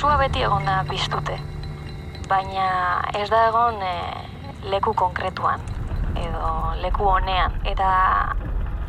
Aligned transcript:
Sua 0.00 0.14
beti 0.16 0.40
egon 0.40 0.62
da 0.64 0.78
biztute, 0.88 1.34
baina 2.24 2.68
ez 3.18 3.26
da 3.28 3.40
egon 3.50 3.82
e, 3.84 3.96
leku 4.72 4.94
konkretuan, 4.96 5.60
edo 6.16 6.52
leku 6.80 7.04
honean, 7.04 7.58
eta 7.68 7.90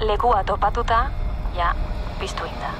lekua 0.08 0.40
topatuta, 0.48 1.02
ja, 1.58 1.74
biztu 2.22 2.48
da. 2.62 2.72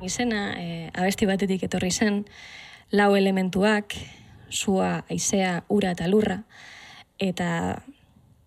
Izena, 0.00 0.40
e, 0.56 0.88
abesti 0.96 1.28
batetik 1.28 1.68
etorri 1.68 1.92
zen, 1.92 2.22
lau 2.96 3.12
elementuak, 3.12 3.92
sua, 4.48 5.02
aizea, 5.10 5.66
ura 5.68 5.92
eta 5.92 6.08
lurra, 6.08 6.40
eta 7.20 7.76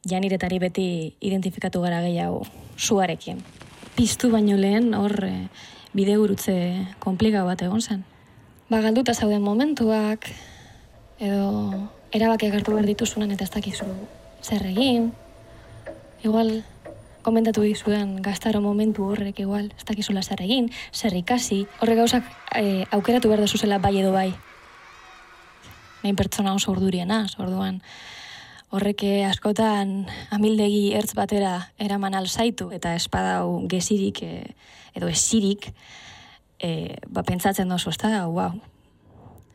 janiretari 0.10 0.58
beti 0.58 0.90
identifikatu 1.22 1.86
gara 1.86 2.02
gehiago 2.02 2.48
suarekin. 2.78 3.59
Piztu 3.96 4.30
baino 4.32 4.58
lehen 4.58 4.94
hor 4.94 5.16
e, 5.26 5.34
bide 5.94 6.16
gurutze 6.18 6.56
komplikau 7.04 7.46
bat 7.48 7.62
egon 7.66 7.82
zen. 7.82 8.04
Ba, 8.70 8.82
galduta 8.86 9.14
zauden 9.14 9.42
momentuak, 9.42 10.30
edo 11.20 11.90
erabaki 12.16 12.50
hartu 12.50 12.76
behar 12.76 12.88
dituzunan 12.90 13.32
eta 13.34 13.48
ez 13.48 13.54
dakizu 13.54 13.88
zer 14.44 14.66
egin. 14.70 15.12
Igual, 16.24 16.62
komentatu 17.26 17.64
dizudan 17.66 18.18
gaztaro 18.22 18.62
momentu 18.62 19.08
horrek 19.10 19.40
igual, 19.40 19.72
ez 19.78 19.86
dakizula 19.86 20.24
zer 20.24 20.42
egin, 20.46 20.70
zer 20.94 21.16
ikasi. 21.18 21.66
Horrek 21.82 22.04
gauzak 22.04 22.30
e, 22.56 22.86
aukeratu 22.92 23.30
behar 23.30 23.48
zela 23.48 23.80
bai 23.80 23.98
edo 24.00 24.14
bai. 24.14 24.32
Nain 26.04 26.16
pertsona 26.16 26.54
oso 26.54 26.72
urduriena, 26.72 27.26
orduan 27.38 27.82
horreke 28.70 29.24
askotan 29.26 30.04
amildegi 30.36 30.92
ertz 30.98 31.14
batera 31.18 31.54
eraman 31.82 32.14
alzaitu 32.14 32.70
eta 32.76 32.94
espadau 32.98 33.64
gezirik 33.70 34.22
e, 34.24 34.34
edo 34.98 35.10
esirik 35.10 35.72
e, 36.62 36.98
ba, 37.08 37.24
pentsatzen 37.24 37.70
dozu, 37.70 37.90
ez 37.90 37.98
da, 37.98 38.28
wow. 38.28 38.54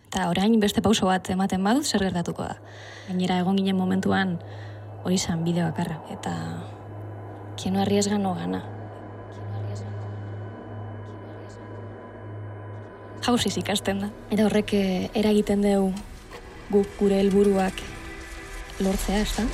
Eta 0.09 0.29
orain 0.31 0.59
beste 0.63 0.83
pauso 0.83 1.07
bat 1.07 1.31
ematen 1.31 1.63
badut 1.67 1.87
zer 1.87 2.03
gertatuko 2.07 2.47
da. 2.47 2.59
Gainera 3.09 3.41
egon 3.43 3.59
ginen 3.59 3.79
momentuan 3.79 4.39
hori 5.03 5.19
zan 5.19 5.43
bide 5.45 5.65
bakarra. 5.65 5.99
Eta 6.15 6.35
kieno 7.59 7.83
arriesga 7.83 8.19
no 8.19 8.35
gana. 8.39 8.63
Jauziz 13.25 13.57
ikasten 13.59 14.05
da. 14.05 14.13
Eta 14.31 14.47
horrek 14.47 14.77
eh, 14.79 15.11
eragiten 15.19 15.67
dugu 15.67 15.91
guk 16.71 16.95
gure 16.99 17.19
helburuak 17.21 17.83
lortzea, 18.81 19.21
ez 19.21 19.33
da? 19.37 19.45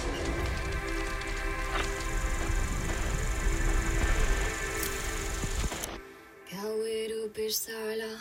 Gauero 6.52 7.26
bezala, 7.36 8.12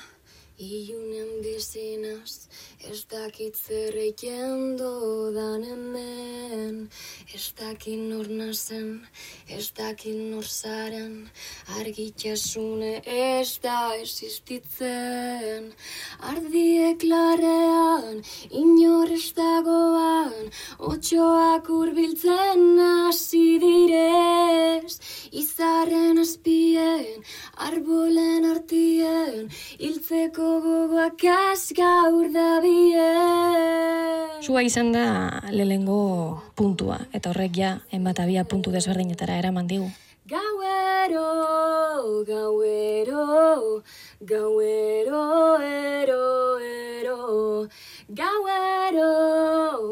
iunen 0.59 1.31
bezenaz, 1.45 2.49
Ez 2.87 3.03
dakit 3.11 3.55
zer 3.55 3.93
eiken 3.99 4.77
dodan 4.79 5.63
hemen 5.67 6.87
Ez 7.35 7.51
dakit 7.59 7.99
nor 8.09 8.27
nazen, 8.27 9.05
ez 9.47 9.71
dakit 9.77 10.15
nor 10.31 10.43
zaren 10.43 11.29
Argitasune 11.77 13.01
ez 13.05 13.59
da 13.61 13.91
existitzen. 13.99 15.67
Ardiek 16.31 17.03
larean, 17.03 18.23
inor 18.49 19.11
ez 19.11 19.29
dagoan 19.37 20.49
Otxoak 20.79 21.69
urbiltzen 21.69 22.63
hasi 22.79 23.59
direz 23.61 24.97
Izarren 25.43 26.23
azpien, 26.23 27.21
arbolen 27.59 28.45
artien 28.47 29.49
Hiltzeko 29.79 30.49
gogoak 30.63 31.23
gaur 31.75 32.27
da 32.33 32.49
Zua 34.41 34.63
izan 34.63 34.91
da 34.95 35.41
lehengo 35.51 36.41
puntua, 36.55 36.99
eta 37.13 37.29
horrek 37.29 37.51
ja, 37.55 37.79
enbat 37.91 38.19
abia 38.19 38.45
puntu 38.45 38.71
desberdinetara 38.71 39.37
eraman 39.37 39.67
digu. 39.67 39.89
Gauero, 40.29 42.23
gauero, 42.23 43.83
gauero, 44.21 45.23
ero, 45.59 46.23
ero, 46.59 47.17
gauero, 48.09 49.09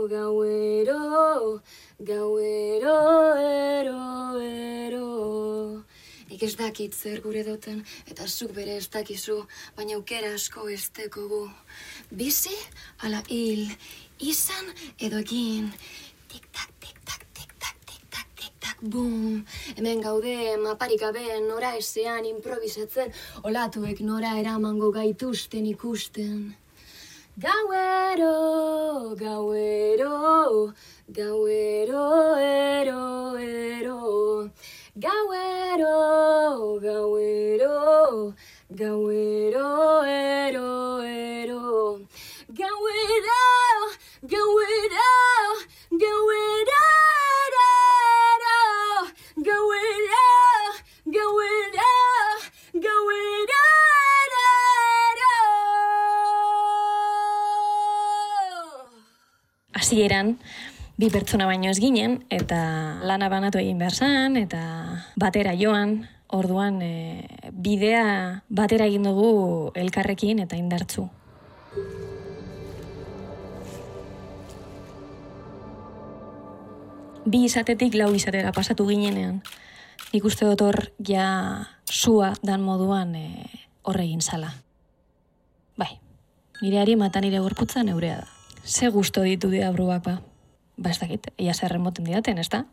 gauero, 0.07 1.61
gauero, 1.99 2.95
ero, 2.95 2.97
ero. 3.35 4.26
Ik 6.37 6.43
ez 6.43 6.55
dakit 6.55 6.93
zer 6.93 7.17
gure 7.21 7.41
duten, 7.43 7.79
eta 8.05 8.27
zuk 8.29 8.51
bere 8.53 8.75
ez 8.77 8.85
dakizu, 8.93 9.39
baina 9.73 9.95
aukera 9.97 10.35
asko 10.37 10.67
ez 10.69 10.83
gu 11.09 11.39
bizi 12.11 12.53
ala 13.01 13.23
hil 13.27 13.65
izan 14.19 14.69
edo 14.99 15.17
egin 15.17 15.73
tik-tak, 16.29 16.69
tik-tak, 16.79 17.25
tik-tak, 17.33 17.75
tik-tak, 17.89 18.27
tik-tak, 18.37 18.77
bum. 18.81 19.45
Hemen 19.77 20.01
gaude 20.01 20.57
maparik 20.61 21.01
gabe 21.01 21.25
nora 21.49 21.73
esean 21.75 22.23
improvisatzen, 22.25 23.11
olatuek 23.41 23.99
nora 23.99 24.37
eramango 24.37 24.91
gaituzten 24.91 25.65
ikusten. 25.65 26.53
Gauero, 27.41 29.15
gauero, 29.17 30.73
gauero, 31.09 32.05
ero, 32.37 33.37
ero. 33.37 33.97
Gauero, 34.99 36.79
gauero, 36.81 38.33
gauero, 38.67 40.03
ero, 40.03 41.03
ero. 41.03 42.01
Gauero, 42.47 43.43
gauero, 44.23 45.09
gauero, 45.91 46.81
ero. 48.33 49.13
Gauero, 49.35 50.25
gauero, 51.05 51.93
gauero, 52.73 53.65
ero. 58.41 58.89
Hasieran, 59.73 60.39
bi 60.97 61.11
pertsona 61.13 61.45
baino 61.45 61.69
ez 61.69 61.77
ginen, 61.77 62.23
eta 62.33 62.59
lana 63.05 63.29
banatu 63.29 63.61
egin 63.61 63.77
behar 63.77 63.93
zan, 63.93 64.37
eta 64.37 64.61
batera 65.15 65.53
joan, 65.53 66.07
orduan 66.33 66.81
e, 66.81 67.27
bidea 67.53 68.41
batera 68.49 68.87
egin 68.89 69.05
dugu 69.05 69.71
elkarrekin 69.77 70.41
eta 70.41 70.57
indartzu. 70.57 71.05
Bi 77.27 77.43
izatetik 77.45 77.93
lau 77.99 78.09
izatera 78.15 78.53
pasatu 78.55 78.87
ginenean, 78.87 79.43
nik 80.13 80.25
uste 80.25 80.47
dut 80.49 80.89
ja 81.05 81.67
sua 81.85 82.33
dan 82.41 82.65
moduan 82.65 83.13
e, 83.15 83.27
horre 83.83 84.07
egin 84.07 84.25
zala. 84.25 84.49
Bai, 85.77 85.99
nire 86.63 86.81
ari 86.81 86.97
mata 86.97 87.21
nire 87.21 87.43
gorputza 87.43 87.83
neurea 87.83 88.23
da. 88.23 88.27
Ze 88.65 88.89
gusto 88.89 89.21
ditu 89.21 89.51
dira 89.53 89.69
bruak 89.71 90.03
ba 90.03 90.17
ba 90.77 90.91
ez 90.93 90.99
dakit, 91.01 91.31
ia 91.37 91.53
zerren 91.53 91.81
moten 91.81 92.05
didaten, 92.05 92.37
ez 92.37 92.49
da? 92.49 92.65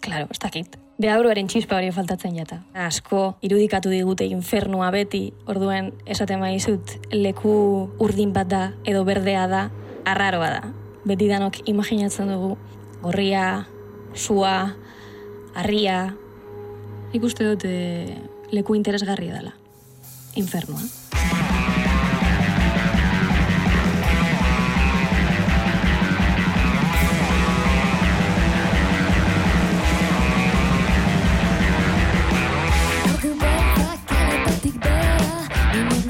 Claro, 0.00 0.28
ez 0.30 0.38
dakit. 0.38 0.76
Deabruaren 1.00 1.48
txispa 1.48 1.78
hori 1.78 1.90
faltatzen 1.92 2.36
jata. 2.36 2.60
Asko, 2.86 3.36
irudikatu 3.44 3.90
digute 3.92 4.26
infernua 4.28 4.90
beti, 4.94 5.30
orduen 5.48 5.90
esaten 6.06 6.40
maizut 6.40 6.96
leku 7.12 7.56
urdin 8.02 8.32
bat 8.36 8.48
da, 8.48 8.62
edo 8.84 9.04
berdea 9.08 9.46
da, 9.50 9.62
arraroa 10.08 10.50
da. 10.58 10.62
Beti 11.06 11.28
danok 11.30 11.62
imaginatzen 11.68 12.32
dugu, 12.32 12.56
gorria, 13.02 13.66
sua, 14.14 14.74
harria, 15.54 16.14
ikuste 17.16 17.46
dut 17.48 17.64
e, 17.68 18.16
leku 18.52 18.76
interesgarria 18.76 19.40
dela. 19.40 19.56
Infernua. 20.36 20.84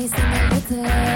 every 0.07 0.19
single 0.19 0.85
little 0.85 1.16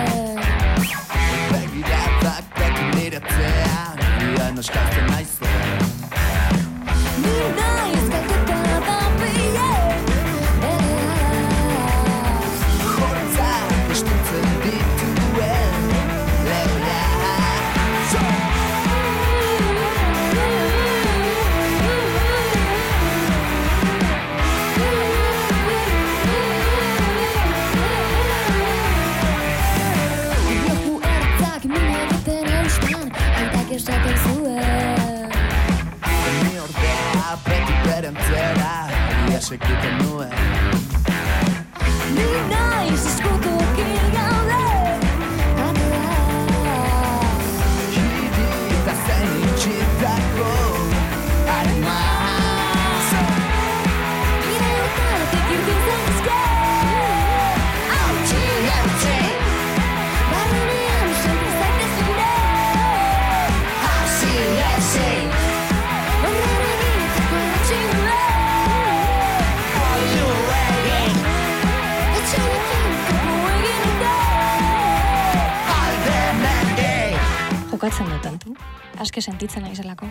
se 39.50 39.58
quita 39.58 39.90
nube. 39.98 40.28
Midnight 42.14 42.92
is 42.92 43.39
jokatzen 77.80 78.10
dut 78.12 78.26
antu. 78.28 78.54
Aske 79.00 79.22
sentitzen 79.24 79.62
naizelako. 79.64 80.06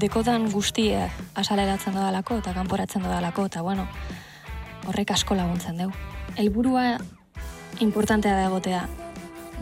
Dekodan 0.00 0.48
guztia 0.50 1.04
asaleratzen 1.38 1.94
dodalako 1.94 2.40
eta 2.40 2.54
kanporatzen 2.56 3.04
dodalako 3.06 3.44
eta 3.46 3.62
bueno, 3.62 3.84
horrek 4.90 5.12
asko 5.14 5.36
laguntzen 5.38 5.78
deu. 5.78 5.92
Helburua 6.34 6.96
importantea 7.78 8.34
da 8.34 8.48
egotea, 8.48 8.80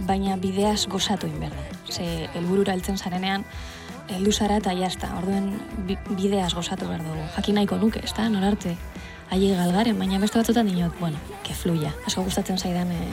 baina 0.09 0.39
bideaz 0.41 0.87
gozatu 0.89 1.29
inberda. 1.29 1.67
Ze 1.91 2.31
helburura 2.33 2.73
heltzen 2.73 2.97
zarenean, 2.97 3.45
heldu 4.09 4.33
zara 4.33 4.57
eta 4.57 4.73
jazta, 4.73 5.13
orduen 5.19 5.53
bideaz 5.85 6.55
gozatu 6.55 6.89
behar 6.89 7.05
dugu. 7.05 7.29
Jakin 7.37 7.61
nahiko 7.61 7.77
nuke, 7.77 8.01
ez 8.05 8.15
da, 8.17 8.31
norarte, 8.33 8.73
aile 9.31 9.53
galgaren, 9.61 9.99
baina 9.99 10.19
beste 10.19 10.41
batzutan 10.41 10.73
dinot, 10.73 10.97
bueno, 10.99 11.21
ke 11.45 11.53
fluya. 11.53 11.93
Asko 12.07 12.25
gustatzen 12.25 12.57
zaidan 12.57 12.89
e, 12.97 13.05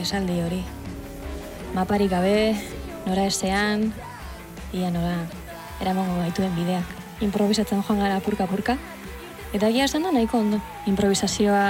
esaldi 0.00 0.40
hori. 0.40 0.64
Maparik 1.74 2.10
gabe, 2.10 2.56
nora 3.08 3.24
esean, 3.24 3.88
ia 4.72 4.90
nora 4.92 5.16
eramango 5.80 6.20
gaituen 6.20 6.52
bideak. 6.58 6.84
Improvisatzen 7.24 7.80
joan 7.82 8.04
gara 8.04 8.20
purka-purka, 8.20 8.76
eta 9.56 9.72
gira 9.72 9.88
esan 9.88 10.04
da 10.04 10.12
nahiko 10.12 10.38
ondo, 10.44 10.60
improvisazioa 10.86 11.64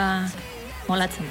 molatzen. 0.90 1.30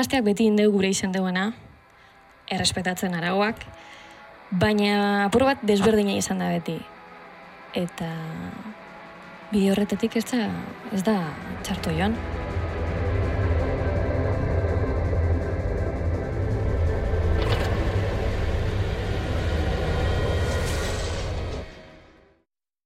Gazteak 0.00 0.24
beti 0.24 0.48
indeu 0.48 0.70
gure 0.72 0.88
izan 0.88 1.12
duena, 1.12 1.50
errespetatzen 2.48 3.12
arauak, 3.18 3.60
baina 4.50 5.26
apur 5.26 5.44
bat 5.50 5.60
desberdina 5.66 6.16
izan 6.16 6.40
da 6.40 6.48
beti. 6.54 6.78
Eta 7.76 8.08
bide 9.52 9.74
horretetik 9.74 10.16
ez 10.16 10.24
da, 10.32 10.46
ez 10.96 11.02
da 11.06 11.18
txarto 11.66 11.92
joan. 11.94 12.16